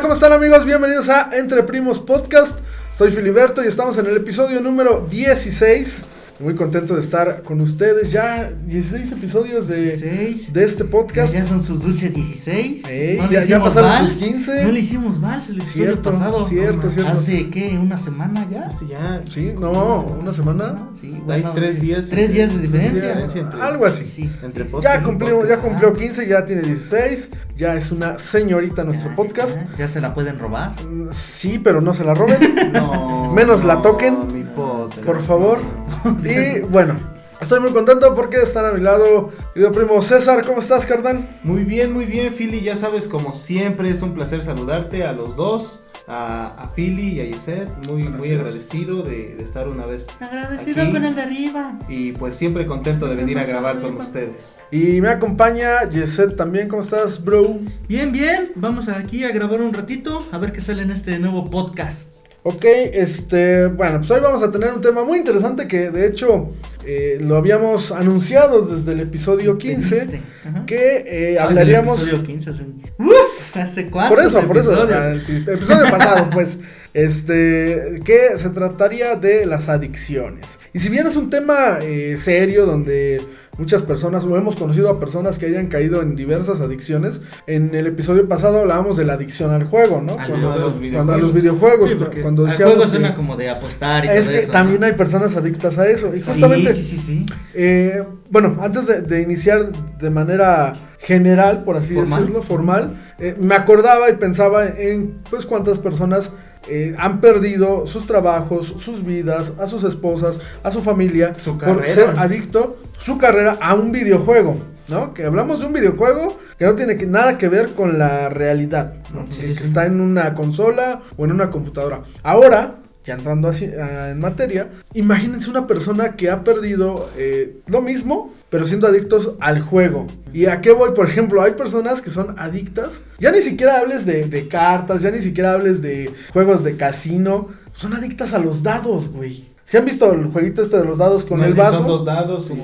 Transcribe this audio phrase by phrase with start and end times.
[0.00, 0.64] ¿cómo están amigos?
[0.64, 2.60] Bienvenidos a Entre Primos Podcast.
[2.96, 6.04] Soy Filiberto y estamos en el episodio número 16.
[6.40, 8.12] Muy contento de estar con ustedes.
[8.12, 10.52] Ya 16 episodios de, 16.
[10.52, 11.34] de este podcast.
[11.34, 12.84] Ya son sus dulces 16.
[12.88, 14.08] Ey, No ya, ya hicimos pasaron vals.
[14.10, 14.64] sus 15.
[14.64, 16.46] No le hicimos vals el episodio Cierto, pasado.
[16.46, 17.10] cierto, cierto.
[17.12, 17.76] Hace, ¿qué?
[17.76, 18.66] ¿Una semana ya?
[18.66, 19.20] Hace ya.
[19.26, 20.88] Sí, no, una semana.
[20.92, 22.06] Sí, Hay bueno, tres días.
[22.08, 23.40] Tres días de diferencia.
[23.40, 24.04] entre- Algo así.
[24.06, 24.30] Sí.
[24.44, 27.30] Entre Ya cumplió, ya cumplió 15, ya tiene 16.
[27.56, 29.56] Ya es una señorita nuestro Ya, podcast.
[29.72, 30.76] Ya, ya se la pueden robar.
[30.84, 32.38] Mm, Sí, pero no se la roben.
[32.72, 33.32] No.
[33.32, 34.32] Menos la toquen.
[34.32, 35.04] mi podcast.
[35.04, 35.58] Por favor.
[36.28, 36.96] Y bueno,
[37.40, 40.44] estoy muy contento porque están a mi lado, querido primo César.
[40.44, 41.28] ¿Cómo estás, carnal?
[41.42, 42.60] Muy bien, muy bien, Philly.
[42.60, 45.84] Ya sabes, como siempre, es un placer saludarte a los dos.
[46.10, 47.68] A, a Philly y a Yeset.
[47.86, 50.06] Muy, muy agradecido de, de estar una vez.
[50.20, 50.92] Agradecido Aquí.
[50.92, 51.78] con el de arriba.
[51.86, 54.62] Y pues siempre contento de venir a grabar con ustedes.
[54.70, 56.66] Y me acompaña Yeset también.
[56.68, 57.58] ¿Cómo estás, bro?
[57.88, 58.52] Bien, bien.
[58.54, 60.26] Vamos aquí a grabar un ratito.
[60.32, 62.16] A ver qué sale en este nuevo podcast.
[62.50, 66.50] Ok, este, bueno, pues hoy vamos a tener un tema muy interesante que de hecho
[66.86, 70.20] eh, lo habíamos anunciado desde el episodio 15, Pediste.
[70.48, 70.64] Ajá.
[70.64, 71.98] que eh, Ah, hablaríamos...
[72.00, 72.64] del episodio 15, hace-
[72.98, 74.14] Uf, ¿hace cuánto?
[74.14, 76.56] Por eso, por eso, el episodio pasado, pues,
[76.94, 80.58] este, que se trataría de las adicciones.
[80.72, 83.20] Y si bien es un tema eh, serio donde
[83.58, 87.86] muchas personas, o hemos conocido a personas que hayan caído en diversas adicciones, en el
[87.88, 90.18] episodio pasado hablábamos de la adicción al juego, ¿no?
[90.18, 92.74] Al Cuando, a los videojuegos, Sí, cuando decíamos...
[92.74, 94.86] juego que- suena como de apostar y es todo que eso, también ¿no?
[94.86, 96.14] hay personas adictas a eso.
[96.14, 97.26] Y Sí, justamente, sí, sí, sí.
[97.54, 102.20] eh, bueno, antes de, de iniciar de manera general, por así Formal.
[102.20, 106.30] decirlo, formal, eh, me acordaba y pensaba en pues cuántas personas
[106.68, 111.76] eh, han perdido sus trabajos, sus vidas, a sus esposas, a su familia, Su por
[111.78, 111.86] carrera.
[111.94, 114.56] ser adicto, su carrera a un videojuego.
[114.88, 115.12] ¿No?
[115.12, 118.94] Que hablamos de un videojuego que no tiene que- nada que ver con la realidad,
[119.12, 119.26] ¿no?
[119.28, 119.66] Sí, que, sí, que sí.
[119.66, 122.00] está en una consola o en una computadora.
[122.22, 128.32] Ahora, ya entrando así en materia, imagínense una persona que ha perdido eh, lo mismo,
[128.50, 130.06] pero siendo adictos al juego.
[130.32, 130.90] ¿Y a qué voy?
[130.92, 133.02] Por ejemplo, hay personas que son adictas.
[133.18, 137.48] Ya ni siquiera hables de, de cartas, ya ni siquiera hables de juegos de casino.
[137.72, 139.46] Son adictas a los dados, güey.
[139.64, 141.78] ¿Se han visto el jueguito este de los dados con No el vaso?
[141.80, 142.54] Son dos dados y.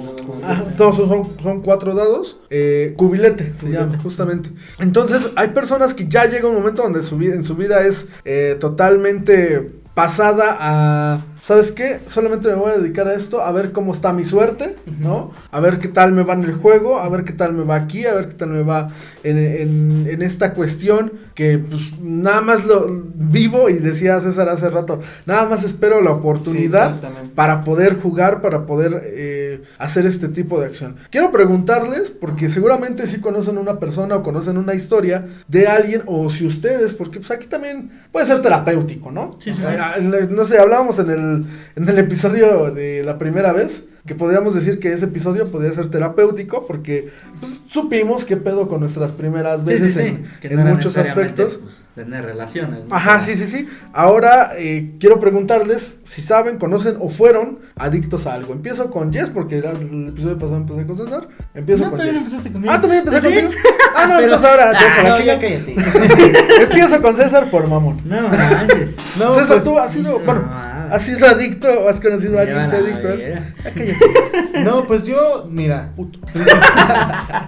[0.43, 2.39] Ah, todos son, son cuatro dados.
[2.49, 3.79] Eh, cubilete se Cubilete.
[3.79, 4.51] llama, justamente.
[4.79, 8.07] Entonces, hay personas que ya llega un momento donde su vida, en su vida es
[8.25, 11.21] eh, totalmente pasada a.
[11.47, 12.01] ¿Sabes qué?
[12.07, 15.31] Solamente me voy a dedicar a esto, a ver cómo está mi suerte, ¿no?
[15.51, 17.75] A ver qué tal me va en el juego, a ver qué tal me va
[17.75, 18.89] aquí, a ver qué tal me va
[19.23, 24.71] en, en- en esta cuestión que pues nada más lo vivo y decía César hace
[24.71, 30.29] rato, nada más espero la oportunidad Sí, para poder jugar, para poder eh, hacer este
[30.29, 30.97] tipo de acción.
[31.11, 36.31] Quiero preguntarles, porque seguramente sí conocen una persona o conocen una historia de alguien, o
[36.31, 39.37] si ustedes, porque pues aquí también puede ser terapéutico, ¿no?
[39.41, 39.67] Sí, sí, sí.
[39.69, 41.34] Eh, le- no sé, hablábamos en el,
[41.77, 43.83] en el episodio de la primera vez.
[44.07, 47.09] Que podríamos decir que ese episodio podría ser terapéutico porque
[47.41, 50.07] pues, supimos qué pedo con nuestras primeras veces sí, sí.
[50.09, 51.57] en, Que en no era muchos aspectos.
[51.63, 52.81] pues, tener relaciones.
[52.87, 52.95] ¿no?
[52.95, 53.67] Ajá, sí, sí, sí.
[53.95, 58.53] Ahora eh, quiero preguntarles si saben, conocen o fueron adictos a algo.
[58.53, 61.27] Empiezo con Jess, porque el, el episodio pasado empecé con César.
[61.55, 62.17] Empiezo No, con no Jess.
[62.19, 62.73] empezaste conmigo.
[62.77, 63.41] Ah, también empecé ¿Sí?
[63.41, 63.53] contigo.
[63.97, 66.63] Ah, no, Pero- entonces ahora Jess a la no.
[66.63, 68.01] Empiezo con César por mamón.
[68.05, 68.91] No, manches.
[69.19, 70.74] No, César, pues, tú has sido, no, bueno, ah.
[70.95, 73.19] Has sido adicto o has conocido a alguien que sea adicto a él.
[73.19, 73.43] ver.
[73.65, 74.61] Ah.
[74.63, 75.91] No, pues yo, mira,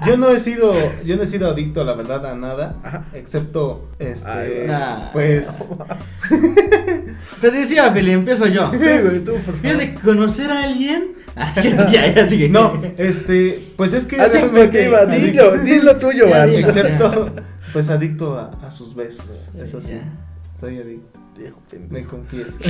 [0.07, 0.75] yo no he sido,
[1.05, 3.05] yo no he sido adicto, la verdad, a nada, Ajá.
[3.15, 5.11] excepto, este, Ay, nah.
[5.13, 5.69] pues,
[7.41, 8.71] Te decía, Feli, empiezo yo.
[8.73, 9.61] Sí, güey, tú, por favor.
[9.61, 11.13] Fíjate, conocer a alguien.
[11.39, 11.53] Ah,
[11.93, 12.49] ya, ya, sigue.
[12.49, 16.49] no, este, pues es que Adicto realmente que iba, dilo, dilo tuyo, man.
[16.49, 17.31] excepto,
[17.75, 20.59] pues adicto a, a sus besos, eso sí, ya.
[20.59, 21.21] soy adicto.
[21.37, 21.93] Viejo pendejo.
[21.93, 22.59] Me confieso.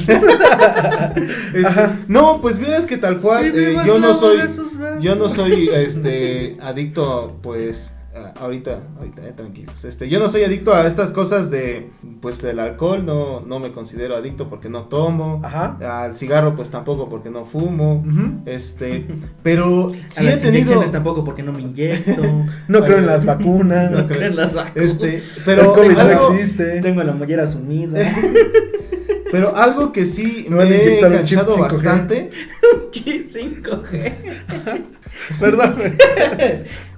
[1.54, 4.38] Este, no, pues mira, es que tal cual, eh, yo no soy,
[5.00, 7.93] yo no soy, este, adicto, pues,
[8.41, 12.58] ahorita, ahorita, eh, tranquilos, este, yo no soy adicto a estas cosas de, pues, el
[12.58, 16.05] alcohol, no, no me considero adicto porque no tomo, Ajá.
[16.05, 18.05] al cigarro, pues, tampoco porque no fumo,
[18.46, 19.06] este,
[19.43, 22.22] pero A sí he las tenido, tampoco porque no me inyecto.
[22.69, 23.90] No creo en las vacunas.
[23.90, 24.88] no No creo en las vacunas.
[24.88, 26.81] este, pero COVID algo, no existe.
[26.81, 27.99] Tengo la mollera sumida.
[29.32, 31.61] pero algo que sí Me a he un enganchado 5G.
[31.61, 32.31] bastante,
[32.90, 34.12] Chip 5G.
[35.40, 35.75] Perdón.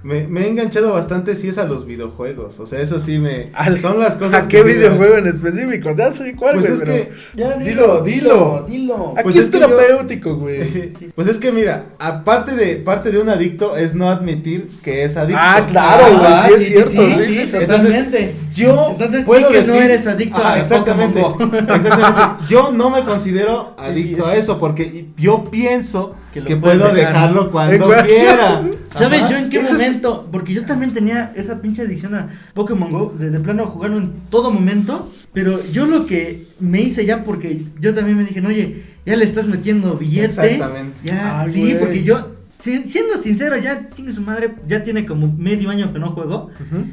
[0.03, 2.59] Me, me he enganchado bastante sí es a los videojuegos.
[2.59, 3.49] O sea, eso sí me.
[3.53, 5.89] Al- son las cosas ¿A qué que sí videojuego en específico?
[5.97, 7.11] Ya sé cuál, Pues es pero- que.
[7.35, 8.65] Ya, Dilo, dilo.
[8.67, 9.13] dilo.
[9.15, 10.93] Aquí Pues es, es que terapéutico, güey.
[11.15, 15.17] Pues es que mira, aparte de parte de un adicto es no admitir que es
[15.17, 15.41] adicto.
[15.43, 17.57] Ah, claro, güey, Ah, sí es cierto, sí, sí, sí.
[17.59, 18.35] totalmente.
[18.55, 22.45] Yo Entonces, puedo que no decir- eres adicto a exactamente, exactamente.
[22.49, 26.93] Yo no me considero adicto Sí, a eso porque yo pienso Que que, puedo dejar.
[27.13, 28.63] dejarlo cuando quiera.
[28.91, 29.31] ¿Sabes Ajá.
[29.31, 30.27] yo en qué es- momento?
[30.31, 34.11] Porque yo también tenía esa pinche adicción a Pokémon Go, de, de plano jugarlo en
[34.29, 38.83] todo momento, pero yo lo que me hice ya porque yo también me dije, oye,
[39.05, 40.25] ya le estás metiendo billete.
[40.27, 40.97] Exactamente.
[41.03, 45.31] Ya, Ay, sí, porque yo, si- siendo sincero, ya tiene su madre, ya tiene como
[45.31, 46.49] medio año que no juego.
[46.55, 46.85] Ujú.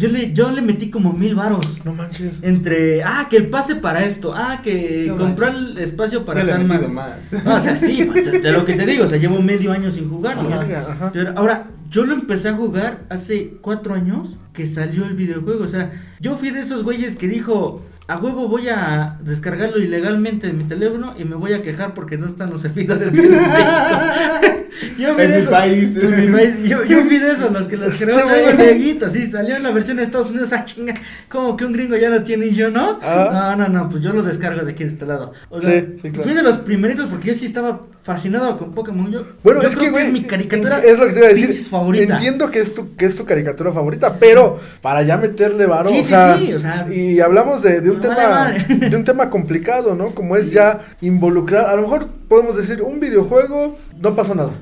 [0.00, 1.78] Yo le, yo le metí como mil varos.
[1.84, 2.40] No manches.
[2.42, 6.56] Entre, ah, que el pase para esto, ah, que No comprar el espacio para le
[6.56, 6.88] metido madre.
[6.88, 7.10] más.
[7.44, 9.90] No, o sea, sí, pues, de, lo que te digo, o sea, llevo medio año
[9.90, 11.12] sin ajá.
[11.12, 15.64] Yo Ahora, yo lo empecé a jugar hace cuatro años que salió el videojuego.
[15.64, 20.48] O sea, yo fui de esos güeyes que dijo, a huevo voy a descargarlo ilegalmente
[20.48, 23.32] en mi teléfono y me voy a quejar porque no están los servidores bien en
[23.32, 24.56] México".
[24.98, 25.94] Yo fui En esos- país.
[25.96, 26.54] mi país.
[26.64, 29.96] Yo, yo fui de esos, los que los creó Dieguito, Sí, salió en la versión
[29.96, 30.52] de Estados Unidos.
[30.60, 30.94] Ah, chinga,
[31.28, 32.98] como que un gringo ya lo tiene y yo no.
[33.02, 33.54] Ah.
[33.56, 35.32] No, no, no, pues yo lo descargo de aquí de este lado.
[35.48, 36.22] O sea, Sí, sí, claro.
[36.24, 39.10] fui de los primeritos porque yo sí estaba fascinado con Pokémon.
[39.10, 40.78] Yo, Bueno, yo es creo que, güey, es mi caricatura.
[40.78, 41.52] es lo que te iba a decir.
[41.52, 42.14] favorita.
[42.14, 45.98] Entiendo que es tu, que es tu caricatura favorita, pero para ya meterle varo, Sí,
[45.98, 49.94] o sí, sea, o sea, y hablamos de, de un tema, de un tema complicado,
[49.94, 50.14] ¿no?
[50.14, 54.52] Como es ya involucrar, a lo mejor podemos decir un videojuego, no pasa nada,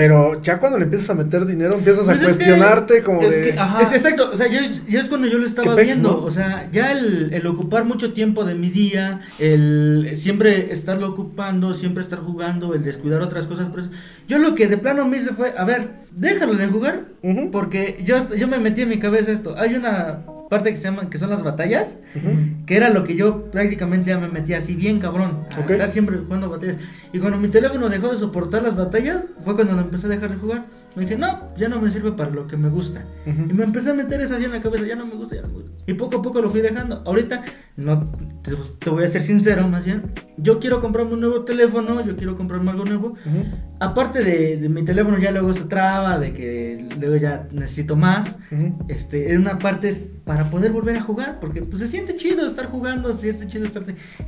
[0.00, 3.34] pero ya cuando le empiezas a meter dinero, empiezas a Pues que- cuestionarte como es
[3.36, 3.82] de, que, ajá.
[3.82, 6.24] Es exacto, o sea, yo, yo es cuando yo lo estaba pex, viendo, ¿no?
[6.24, 11.74] o sea, ya el, el ocupar mucho tiempo de mi día, el siempre estarlo ocupando,
[11.74, 13.90] siempre estar jugando, el descuidar otras cosas, por eso,
[14.26, 17.04] yo lo que de plano me hice fue, a ver, déjalo de jugar,
[17.52, 20.20] porque yo, hasta- yo me metí en mi cabeza esto, hay una
[20.50, 21.96] parte que se llama, que son las batallas,
[22.66, 26.18] que era lo que yo prácticamente ya me metía así bien cabrón, a estar siempre
[26.18, 26.76] jugando batallas,
[27.12, 30.30] y cuando mi teléfono dejó de soportar las batallas, fue cuando lo empecé a dejar
[30.32, 30.66] de jugar,
[30.96, 33.04] me dije, no, ya no me sirve para lo que me gusta.
[33.26, 33.42] Ujú.
[33.50, 35.42] Y me empecé a meter eso así en la cabeza, ya no me gusta, ya
[35.42, 35.84] no me gusta.
[35.90, 37.02] Y poco a poco lo fui dejando.
[37.06, 37.42] Ahorita,
[37.76, 38.10] no
[38.42, 42.16] te, te voy a ser sincero, más bien, yo quiero comprarme un nuevo teléfono, yo
[42.16, 43.08] quiero comprarme algo nuevo.
[43.10, 43.44] Ujú.
[43.78, 48.36] Aparte de, de mi teléfono ya luego se traba, de que luego ya necesito más.
[48.50, 48.78] Ujú.
[48.88, 52.46] Este, en una parte es para poder volver a jugar, porque pues se siente chido
[52.46, 53.82] estar jugando, se siente chido estar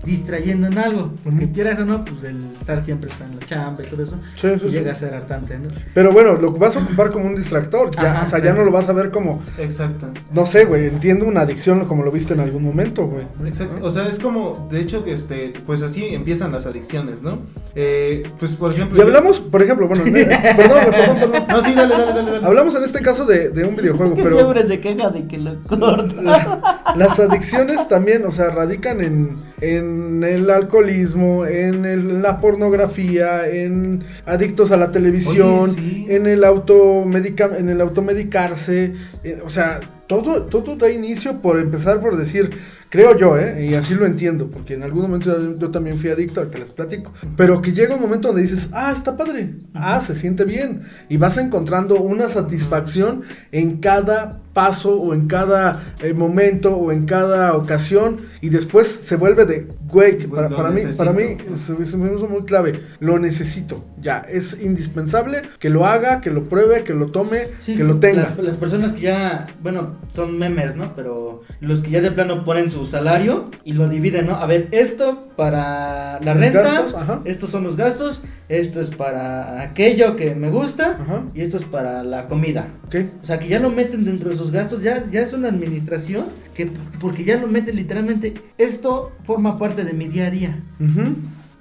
[0.05, 3.83] distrayendo en algo, porque quieras o no, pues el estar siempre está en la chamba
[3.85, 4.69] y todo eso, Sí, sí, sí.
[4.71, 5.69] llega a ser hartante, ¿no?
[5.95, 8.45] Pero bueno, lo vas a ocupar como un distractor, ya, Ajá, o sea, sí.
[8.45, 10.07] ya no lo vas a ver como, Exacto.
[10.33, 13.25] no sé, güey, entiendo una adicción como lo viste en algún momento, güey.
[13.47, 13.85] Exacto.
[13.85, 17.41] O sea, es como, de hecho, que este, pues así empiezan las adicciones, ¿no?
[17.75, 18.99] Eh, pues por ejemplo.
[18.99, 21.45] Y hablamos, por ejemplo, bueno, ne- perdón, perdón, perdón.
[21.49, 22.31] No, sí, dale, dale, dale.
[22.33, 22.47] dale.
[22.47, 26.95] Hablamos en este caso de, de un videojuego, pero se queja de que lo corta.
[26.97, 34.05] las adicciones también, o sea, radican en, en el alcoholismo, en el- la pornografía, en
[34.27, 36.07] adictos a la televisión, Oye, sí.
[36.09, 38.95] en el automedica, en el automedicarse,
[39.25, 42.51] eh, o sea, todo, todo da inicio por empezar por decir,
[42.93, 43.69] creo yo, ¿eh?
[43.71, 47.11] y así lo entiendo, porque en algún momento yo, también fui adicto, ahorita les platico,
[47.39, 51.17] pero que llega un momento donde dices, ah, está padre, ah, se siente bien, y
[51.17, 57.55] vas encontrando una satisfacción en cada paso o en cada eh, momento o en cada
[57.55, 62.15] ocasión, y después se vuelve de, güey, que para, mí, para mí se, se me
[62.15, 66.93] hizo muy clave, lo necesito, ya, es indispensable que lo haga, que lo pruebe, que
[66.93, 68.35] lo tome, Sí, que lo tenga.
[68.37, 70.95] Las, las personas que ya, bueno, son memes, ¿no?
[70.95, 74.37] Pero los que ya de plano ponen su salario y lo dividen, ¿no?
[74.37, 79.61] A ver, esto para la Los renta, gastos, estos son los gastos, esto es para
[79.63, 81.25] aquello que me gusta Ajá.
[81.35, 82.69] y esto es para la comida.
[82.87, 82.97] ¿Ok?
[83.23, 86.27] O sea, que ya lo meten dentro de sus gastos, ya, ya es una administración
[86.55, 86.71] que
[87.01, 90.63] porque ya lo meten literalmente, esto forma parte de mi día a día.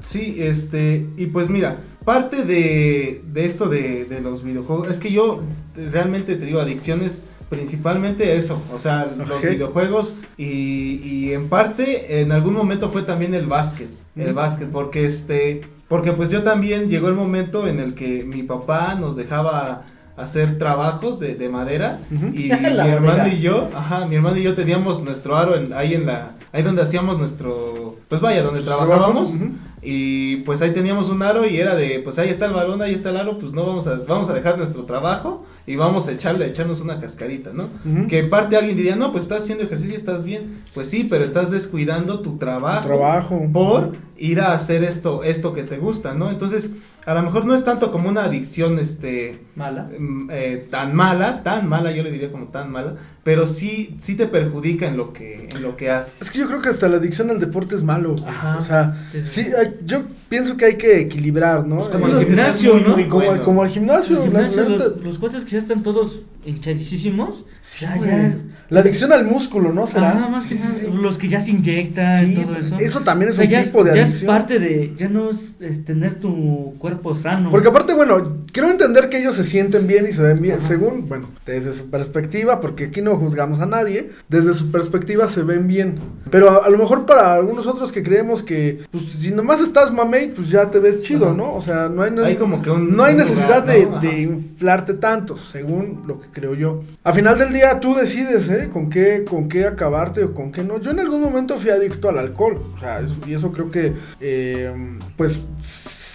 [0.01, 5.11] Sí, este, y pues mira, parte de, de esto de, de los videojuegos, es que
[5.11, 5.43] yo
[5.91, 12.31] realmente te digo, adicciones principalmente eso, o sea, los videojuegos y, y en parte en
[12.31, 17.09] algún momento fue también el básquet, el básquet, porque este, porque pues yo también llegó
[17.09, 19.83] el momento en el que mi papá nos dejaba
[20.15, 21.99] hacer trabajos de, de madera
[22.33, 22.49] y
[22.85, 26.05] mi hermano y yo, ajá, mi hermano y yo teníamos nuestro aro en- ahí en
[26.05, 29.35] la, ahí donde hacíamos nuestro, pues vaya, donde trabajábamos.
[29.83, 32.93] Y pues ahí teníamos un aro y era de, pues ahí está el balón, ahí
[32.93, 36.11] está el aro, pues no vamos a, vamos a dejar nuestro trabajo y vamos a
[36.11, 37.69] echarle, a echarnos una cascarita, ¿no?
[38.07, 40.61] Que en parte alguien diría, no, pues estás haciendo ejercicio, estás bien.
[40.73, 43.47] Pues sí, pero estás descuidando tu trabajo, Trabajo.
[43.53, 46.29] por ir a hacer esto, esto que te gusta, ¿no?
[46.29, 46.71] Entonces,
[47.05, 49.89] a lo mejor no es tanto como una adicción, este, Mala.
[49.97, 54.15] mm, eh, tan mala, tan mala, yo le diría como tan mala, pero sí, sí
[54.15, 56.21] te perjudica en lo que, en lo que haces.
[56.21, 58.15] Es que yo creo que hasta la adicción al deporte es malo.
[58.27, 58.57] Ajá.
[58.57, 59.43] O sea, Sí, sí.
[59.45, 61.77] sí, hay- yo pienso que hay que equilibrar, ¿no?
[61.77, 62.89] Pues como Eh, el gimnasio, ¿no?
[62.95, 63.45] muy como, buenos.
[63.45, 64.25] como al gimnasio.
[64.27, 67.45] Los, los cuates que ya están todos hinchadísimos.
[67.61, 68.35] Sí, ya, ya.
[68.69, 69.85] La adicción al músculo, ¿no?
[69.85, 70.27] ¿Será?
[70.27, 70.87] Más Sí, que sí, nada, sí.
[71.01, 72.77] Los que ya se inyectan, Sí, todo eso.
[72.79, 74.27] eso también es O sea, un ya tipo de ya es adicción.
[74.27, 74.93] parte de.
[74.97, 77.51] Ya no es, tener tu cuerpo sano.
[77.51, 80.67] Porque aparte, bueno, quiero entender que ellos se sienten bien y se ven bien, Ajá.
[80.67, 85.43] según, bueno, desde su perspectiva, porque aquí no juzgamos a nadie, desde su perspectiva se
[85.43, 85.99] ven bien.
[86.31, 89.93] Pero a, a lo mejor para algunos otros que creemos que, pues, si nomás estás
[89.93, 91.35] mamey, pues ya te ves chido, Ajá.
[91.35, 91.53] ¿no?
[91.53, 93.85] O sea, no hay, no, Hay como que un- no hay un necesidad lugar, de,
[93.85, 93.99] ¿no?
[93.99, 96.83] de inflarte tanto, según lo que creo yo.
[97.03, 98.69] A final del día tú decides, ¿eh?
[98.71, 100.79] Con qué, con qué acabarte o con qué no.
[100.79, 104.73] Yo en algún momento fui adicto al alcohol, o sea, y eso creo que, eh,
[105.17, 105.43] pues,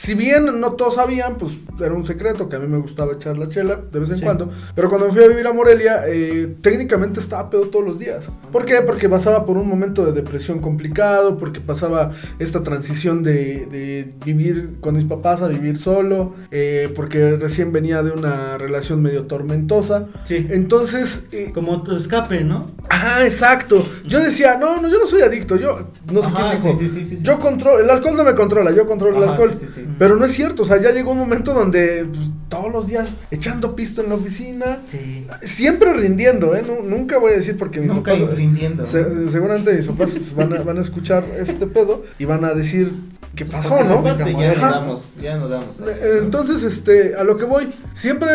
[0.07, 3.37] si bien no todos sabían, pues era un secreto que a mí me gustaba echar
[3.39, 4.23] la chela de vez en Sí.
[4.23, 4.51] cuando.
[4.75, 8.27] Pero cuando me fui a vivir a Morelia, eh, técnicamente estaba pedo todos los días.
[8.53, 8.83] ¿Por qué?
[8.83, 14.77] Porque pasaba por un momento de depresión complicado, porque pasaba esta transición de, de vivir
[14.81, 20.07] con mis papás a vivir solo, eh, porque recién venía de una relación medio tormentosa.
[20.25, 20.47] Sí.
[20.51, 22.71] Entonces, eh, Como tu escape, ¿no?
[22.89, 23.85] Ajá, exacto.
[24.07, 26.79] Yo decía, no, no, yo no soy adicto, yo no sé Ajá, quién dijo.
[26.95, 27.19] sí, sí.
[27.23, 29.51] Yo controlo, el alcohol no me controla, yo controlo el alcohol.
[29.53, 29.87] sí, sí, sí.
[29.99, 33.17] Pero no es cierto, o sea, ya llegó un momento donde pues, todos los días
[33.31, 35.27] echando pisto en la oficina, Sí.
[35.43, 36.63] siempre rindiendo, ¿eh?
[36.67, 38.35] Nu- nunca voy a decir porque mis Nunca papás...
[38.37, 38.85] rindiendo.
[38.87, 42.53] se- seguramente mis papás pues, van, a, van a escuchar este pedo y van a
[42.55, 42.93] decir
[43.37, 44.03] qué pasó, ¿no?
[44.05, 45.81] ya no damos, ya no damos.
[46.21, 48.31] Entonces, este, a lo que voy, siempre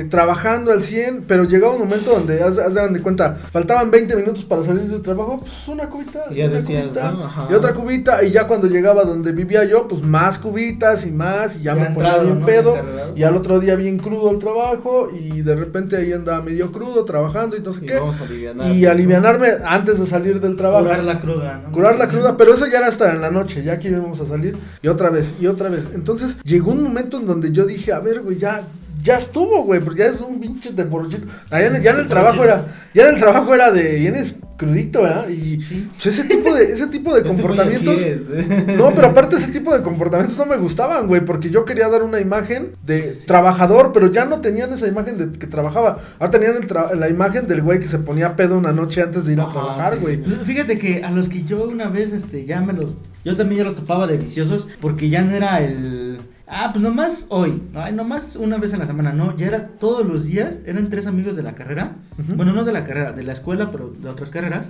[0.00, 4.16] eh, trabajando al 100, pero llegaba un momento donde, haz, haz de cuenta, faltaban 20
[4.16, 6.24] minutos para salir del trabajo, pues una cubita.
[6.30, 7.24] Y ya una decías, cubita, ¿no?
[7.24, 7.48] Ajá.
[7.50, 11.56] Y otra cubita, y ya cuando llegaba donde vivía yo, pues más cubitas y más,
[11.56, 12.46] y ya, Ya me ponía entrado, bien ¿no?
[12.46, 12.76] pedo,
[13.14, 17.04] y al otro día bien crudo al trabajo, y de repente ahí andaba medio crudo
[17.04, 17.94] trabajando y no sé Y qué.
[18.00, 18.90] vamos a alivianar, Y ¿no?
[18.90, 20.84] alivianarme antes de salir del trabajo.
[20.84, 21.72] Curar la cruda, ¿no?
[21.72, 24.23] Curar la cruda, pero eso ya era hasta en la noche, ya que íbamos a
[24.26, 25.88] salir, y otra vez, y otra vez.
[25.94, 28.66] Entonces, llegó un momento en donde yo dije, a ver, güey, ya,
[29.04, 31.28] ya estuvo, güey, porque ya es un pinche de borrachito.
[31.50, 35.02] Allá en- ya en el trabajo era, ya en el trabajo era de, vienes crudito,
[35.02, 35.28] ¿verdad?
[35.28, 35.88] Y Sí.
[35.92, 38.00] pues, ese tipo de, ese tipo de comportamientos.
[38.00, 38.74] es, ¿eh?
[38.78, 42.02] No, pero aparte ese tipo de comportamientos no me gustaban, güey, porque yo quería dar
[42.02, 45.98] una imagen de trabajador, pero ya no tenían esa imagen de que trabajaba.
[46.18, 49.26] Ahora tenían el tra- la imagen del güey que se ponía pedo una noche antes
[49.26, 50.00] de ir a Ajá, trabajar, sí.
[50.00, 50.22] güey.
[50.44, 52.92] Fíjate que a los que yo una vez, este, ya me los.
[53.24, 56.18] Yo también ya los topaba de viciosos, porque ya no era el.
[56.56, 60.06] Ah, pues nomás hoy, ay, nomás una vez en la semana, no, ya era todos
[60.06, 61.96] los días, eran tres amigos de la carrera,
[62.36, 64.68] bueno, no de la carrera, de la escuela, pero de otras carreras,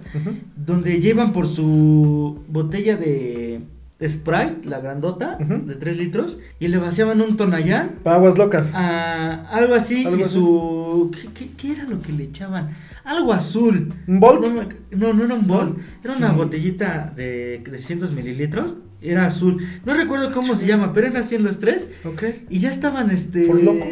[0.57, 3.61] donde llevan por su botella de
[4.07, 8.73] Sprite, la grandota, de 3 litros, y le vaciaban un tonallán, Aguas locas.
[8.75, 10.33] a algo así, Algo y así.
[10.35, 11.11] su...
[11.13, 12.71] ¿qué, qué, qué era lo que le echaban?
[13.05, 13.93] Algo azul.
[14.07, 14.47] ¿Un Bolt?
[14.47, 14.63] No,
[14.97, 15.77] no, no era un bol.
[16.03, 18.77] Era una botellita de, de 100 mililitros.
[19.03, 19.63] Era azul.
[19.85, 21.91] No recuerdo cómo se llama, pero eran así en los tres.
[22.07, 22.23] Ok.
[22.49, 23.45] Y ya estaban, este.
[23.45, 23.87] ¿For Loco?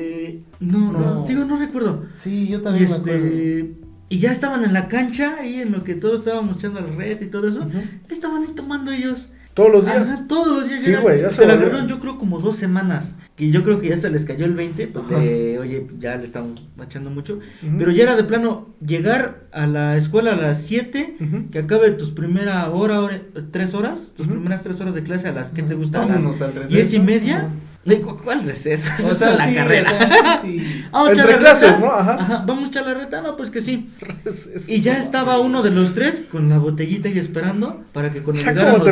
[0.60, 1.24] No, no, No.
[1.26, 2.06] digo, no recuerdo.
[2.14, 3.18] Sí, yo también me acuerdo.
[3.18, 3.74] este.
[4.08, 7.20] Y ya estaban en la cancha, ahí en lo que todos estábamos echando al red
[7.20, 7.66] y todo eso.
[8.08, 9.30] Estaban ahí tomando ellos.
[9.54, 9.96] Todos los días.
[9.98, 10.80] Ajá, todos los días.
[10.82, 13.12] Sí, güey, ya se se la agarraron yo creo como dos semanas.
[13.36, 16.24] Que yo creo que ya se les cayó el 20, pues de, oye, ya le
[16.24, 17.38] estamos echando mucho.
[17.78, 21.50] Pero ya era de plano llegar a la escuela a las 7, Ujú.
[21.50, 25.32] que acabe tus primera hora, hora, tres horas, tus primeras tres horas de clase a
[25.32, 26.74] las que te gustan, Vámonos las al receso.
[26.74, 27.48] diez y media.
[27.84, 28.88] Digo, ¿Cuál receso?
[28.98, 29.90] O Esa sea, es la sí, carrera.
[29.90, 30.84] sea, sí.
[30.92, 31.80] Vamos Entre clases, reta.
[31.80, 31.92] ¿no?
[31.92, 32.44] Ajá.
[32.46, 33.90] Vamos a echar la reta, no, pues que sí.
[34.24, 38.12] Es- es- Y ya estaba uno de los tres con la botellita y esperando para
[38.12, 38.90] que cuando Ya como te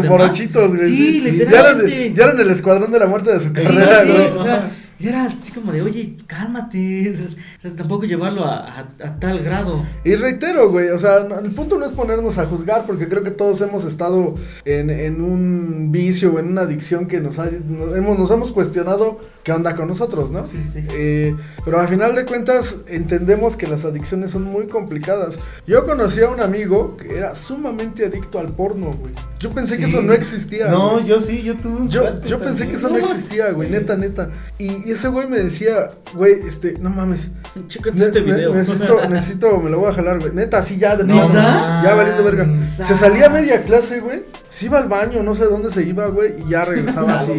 [0.69, 0.91] güey.
[0.91, 2.13] Sí, Ya eran, literalmente.
[2.15, 4.27] ya eran el escuadrón de la muerte de su Sí, carrera, sí, güey.
[4.29, 4.71] o sea,
[5.01, 7.15] ya era así como de, oye, cálmate.
[7.59, 8.87] O sea, tampoco llevarlo a,
[9.19, 9.85] tal grado.
[10.05, 13.31] Y reitero, güey, o sea, el punto no es ponernos a juzgar, porque creo que
[13.31, 18.19] todos hemos estado en, en un vicio o en una adicción que nos, ha- hemos,
[18.19, 20.47] nos hemos cuestionado qué onda con nosotros, ¿no?
[20.47, 20.85] Sí, sí.
[20.93, 25.39] Eh, pero al final de cuentas entendemos que las adicciones son muy complicadas.
[25.67, 29.13] Yo conocí a un amigo que era sumamente adicto al porno, güey.
[29.39, 30.69] Yo pensé que eso no existía.
[30.69, 31.07] No, güey.
[31.07, 34.31] yo sí, yo tuve un Yo, pensé que eso no existía, güey, neta, neta.
[34.59, 37.31] Y, y ese güey me decía, güey, este, no mames.
[37.67, 38.55] Chécate ne- este ne- video.
[38.55, 40.33] necesito, necesito, me lo voy a jalar, güey.
[40.35, 41.27] Neta, así ya de ¿Neta?
[41.31, 42.47] plano, Ya valiendo verga.
[42.65, 44.25] Se salía a media clase, güey.
[44.51, 46.35] Se iba al baño, no sé dónde se iba, güey.
[46.47, 47.33] Y ya regresaba así.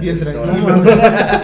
[0.00, 0.52] Bien pistola.
[0.52, 1.39] tranquilo.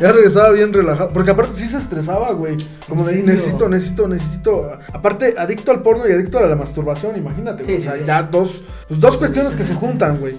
[0.00, 1.10] Ya regresaba bien relajado.
[1.10, 2.56] Porque aparte sí se estresaba, güey.
[2.88, 4.70] Como de necesito, necesito, necesito.
[4.92, 7.76] Aparte, adicto al porno y adicto a la masturbación, imagínate, güey.
[7.76, 8.06] Sí, o sea, sí, sí.
[8.06, 10.34] ya dos, pues, dos cuestiones que se juntan, güey.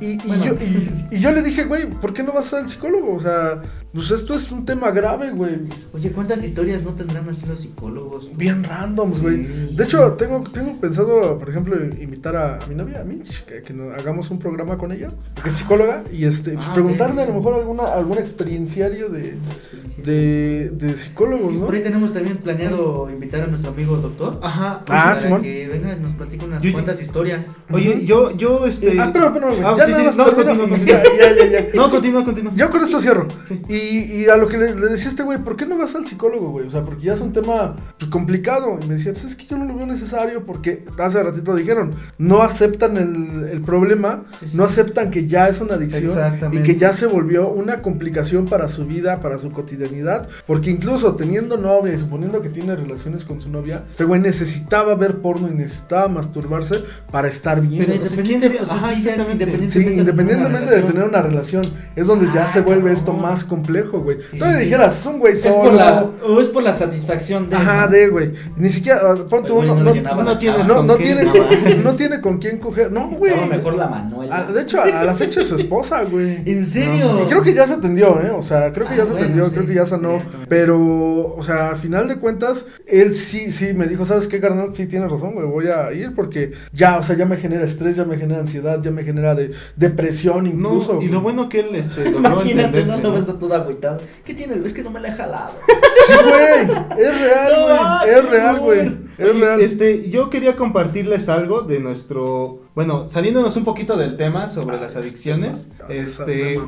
[0.00, 0.44] Y, y Bueno.
[0.44, 3.14] yo, y, y yo le dije, güey, ¿por qué no vas al psicólogo?
[3.16, 3.60] O sea,
[3.92, 5.56] pues esto es un tema grave, güey.
[5.92, 8.30] Oye, ¿cuántas historias no tendrán así los psicólogos?
[8.36, 9.44] Bien randoms, güey.
[9.44, 9.70] Sí.
[9.74, 13.62] De hecho, tengo, tengo pensado, por ejemplo, invitar a, a mi novia, a Mitch, que,
[13.62, 15.10] que nos hagamos un programa con ella,
[15.42, 19.34] que es psicóloga, y este, pues, Ah, preguntarle a lo mejor alguna, algún experienciario de,
[20.04, 21.66] de, de psicólogos, Y ¿no?
[21.66, 24.38] por ahí tenemos también planeado invitar a nuestro amigo doctor.
[24.42, 24.80] Ajá.
[24.80, 25.42] Ah, para Simón.
[25.42, 27.54] que venga y nos platique unas Yo- cuantas historias.
[27.70, 29.00] Oye, yo, yo, este.
[29.00, 30.86] Ah, pero, pero, Ah, ya sí, sí, no, continúa, continúa.
[30.86, 31.68] Ya, ya, ya, ya.
[31.74, 32.52] No, continúa, continúa.
[32.54, 33.26] Yo con esto cierro.
[33.46, 33.60] Sí.
[33.68, 36.06] Y, y a lo que le, le decía este güey, ¿por qué no vas al
[36.06, 36.66] psicólogo, güey?
[36.66, 38.78] O sea, porque ya es un tema pues, complicado.
[38.82, 41.92] Y me decía, pues es que yo no lo veo necesario porque hace ratito dijeron,
[42.18, 44.56] no aceptan el, el problema, Sí, sí.
[44.56, 46.18] no aceptan que ya es una adicción
[46.52, 50.28] y que ya se volvió una complicación para su vida, para su cotidianidad.
[50.46, 54.94] Porque incluso teniendo novia y suponiendo que tiene relaciones con su novia, ese güey necesitaba
[54.94, 56.76] ver porno y necesitaba masturbarse
[57.10, 57.84] para estar bien.
[57.86, 58.08] Pero güey.
[58.08, 58.88] sea, independiente, ¿quién o sea, diría?
[58.88, 59.68] Ajá, sí, ya es exactamente.
[59.70, 61.62] Sí, independientemente de tener una relación,
[61.96, 63.22] es donde ya Ah, se vuelve esto cabrón.
[63.22, 64.16] más complejo, güey.
[64.18, 64.64] Sí, Entonces sí.
[64.64, 65.60] dijeras, es un güey Es solo.
[65.62, 67.56] por la, o es por la satisfacción de.
[67.56, 67.92] Ajá, ¿no?
[67.92, 68.32] de, güey.
[68.56, 71.94] Ni siquiera, ah, ponte uno, no no, no tienes no, no tiene no, con, no
[71.94, 72.92] tiene con quién coger.
[72.92, 73.32] No, güey.
[73.32, 74.46] Estaba mejor la Manuela.
[74.48, 76.42] Ah, de hecho, a, a la fecha es su esposa, güey.
[76.44, 77.22] ¿En serio?
[77.24, 78.30] Y creo que ya se atendió, ¿eh?
[78.30, 79.52] O sea, creo que Ah, ya se bueno, atendió, sí.
[79.54, 80.20] creo que ya sanó.
[80.48, 84.70] Pero, o sea, a final de cuentas, él sí, sí me dijo, ¿sabes qué, carnal?
[84.74, 87.96] Sí, tienes razón, güey, voy a ir porque ya, o sea, ya me genera estrés,
[87.96, 90.94] ya me genera ansiedad, ya me genera de, depresión incluso.
[90.94, 93.12] No, y lo bueno que él este, logró Imagínate, no lo ¿no?
[93.12, 94.00] ves todo agüitado.
[94.24, 94.54] ¿Qué tiene?
[94.66, 95.52] Es que no me la he jalado.
[96.06, 99.60] Sí, güey, es real, No, güey, es real, güey, es real.
[99.60, 104.96] Este, yo quería compartirles algo de nuestro, bueno, saliéndonos un poquito del tema sobre las
[104.96, 106.58] adicciones, este,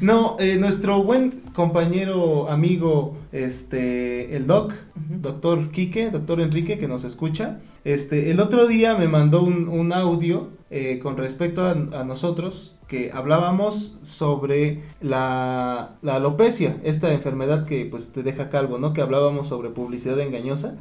[0.00, 7.02] no, eh, nuestro buen compañero, amigo, este, el doc, doctor Quique, doctor Enrique, que nos
[7.02, 12.04] escucha, este, el otro día me mandó un, un audio eh, con respecto a, a
[12.04, 18.92] nosotros que hablábamos sobre la, la alopecia, esta enfermedad que pues te deja calvo, ¿no?
[18.92, 20.76] Que hablábamos sobre publicidad engañosa.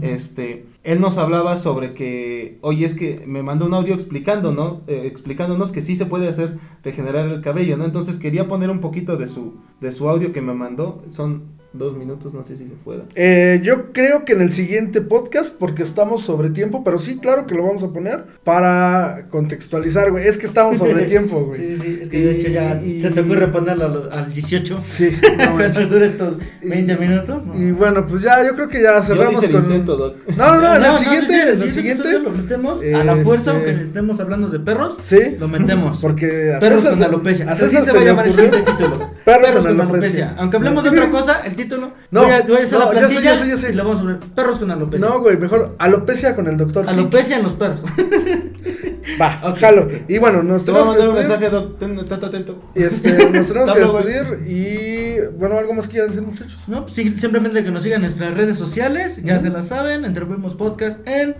[0.00, 4.82] Este, él nos hablaba sobre que, oye, es que me mandó un audio explicando, ¿no?
[4.86, 7.84] Eh, explicándonos que sí se puede hacer regenerar el cabello, ¿no?
[7.84, 11.02] Entonces quería poner un poquito de su, de su audio que me mandó.
[11.08, 13.04] Son dos minutos, no sé si se pueda.
[13.14, 17.46] Eh, yo creo que en el siguiente podcast, porque estamos sobre tiempo, pero sí, claro
[17.46, 20.26] que lo vamos a poner para contextualizar, güey.
[20.26, 21.60] Es que estamos sobre tiempo, güey.
[21.60, 24.78] Sí, sí, es que de hecho ya Y- se te ocurre ponerlo al, al 18.
[24.78, 27.46] Sí, no estos 20 Y- minutos.
[27.46, 27.54] ¿no?
[27.58, 29.64] Y bueno, pues ya, yo creo que ya cerramos el con.
[29.64, 30.16] intento, Doc.
[30.36, 33.16] No, no, no, en el No, siguiente, sí, en el siguiente lo metemos a la
[33.16, 34.96] fuerza, Este- aunque estemos hablando de perros.
[35.02, 35.18] Sí.
[35.38, 35.98] Lo metemos.
[36.02, 37.46] Porque a Perros César con se- alopecia.
[37.48, 39.10] a Así se va a llamar el ocurrió- siguiente título.
[39.28, 39.96] Perros Perros con alopecia.
[40.26, 40.34] alopecia.
[40.38, 41.92] Aunque hablemos de otra cosa, el título.
[42.10, 43.70] No, voy a, voy a hacer no, la ya sé, ya sé, ya sé.
[43.70, 44.18] y lo vamos a poner.
[44.18, 45.06] Perros con alopecia.
[45.06, 46.84] No, güey, mejor alopecia con el doctor.
[46.86, 46.94] Kik.
[46.94, 47.84] Alopecia en los perros.
[49.20, 49.88] Va, Ok, jalo.
[50.06, 51.18] Y bueno, nos tenemos que despedir.
[51.18, 51.78] mensaje, Doc.
[51.78, 52.62] Ten, estate atento.
[52.74, 54.48] Y este, nos tenemos que despedir.
[54.48, 56.58] Y bueno, algo más que quieran decir, muchachos.
[56.66, 60.04] No, pues sí, simplemente que nos sigan en nuestras redes sociales, ya se las saben,
[60.04, 61.36] Entrevemos Podcast en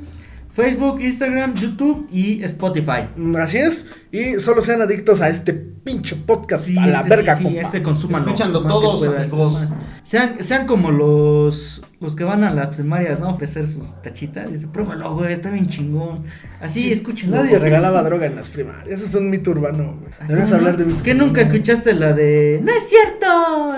[0.59, 3.09] Facebook, Instagram, YouTube y Spotify.
[3.17, 3.87] Mm, Así es.
[4.11, 6.65] Y solo sean adictos a este pinche podcast.
[6.67, 7.61] Sí, a la este, verga, sí, sí, compa.
[7.61, 8.27] este consúmanlo.
[8.27, 9.55] Escúchanlo todos, puedas, amigos.
[9.71, 9.88] más.
[10.09, 13.29] Sean, sean como los los que van a las primarias, ¿no?
[13.29, 14.51] Ofrecer sus tachitas.
[14.51, 16.25] Dice, pruébalo, güey, está bien chingón.
[16.63, 17.37] Así, escúchenlo.
[17.37, 17.61] Nadie güey.
[17.61, 18.87] regalaba droga en las primarias.
[18.89, 20.29] Eso es un mito urbano, güey.
[20.29, 23.27] Debemos hablar de mitos ¿Qué nunca escuchaste la de No es cierto?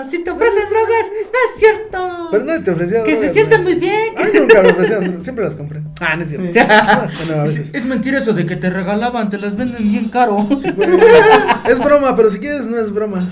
[0.09, 2.27] Si te ofrecen drogas, no es cierto.
[2.31, 3.75] Pero nadie te ofrecía que se drogas, sientan güey.
[3.75, 4.17] muy bien.
[4.17, 5.23] A mí nunca me ofrecían drogas.
[5.23, 5.81] Siempre las compré.
[5.99, 6.45] Ah, no es cierto.
[6.53, 10.35] bueno, a Es, es mentira eso de que te regalaban, te las venden bien caro.
[10.35, 10.89] Güey,
[11.67, 13.27] Es broma, pero si quieres no es broma.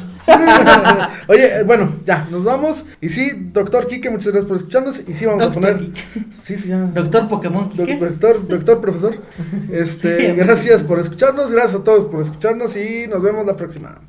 [1.28, 2.86] Oye, bueno, ya, nos vamos.
[3.02, 5.02] Y sí, doctor Kike, muchas gracias por escucharnos.
[5.08, 5.92] Y sí, vamos Doctor a poner.
[5.94, 6.26] Kike.
[6.34, 6.80] Sí, sí, ya.
[6.86, 7.98] Doctor Pokémon, ¿qué?
[7.98, 9.16] doctor, doctor, profesor.
[9.72, 10.36] Este, Sí.
[10.36, 14.00] gracias por escucharnos, gracias a todos por escucharnos y nos vemos la próxima.